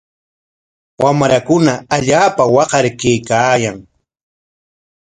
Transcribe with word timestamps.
Wamrakuna 1.01 1.73
allaapa 1.95 2.43
waqar 2.55 2.85
kaykaayan. 2.99 3.77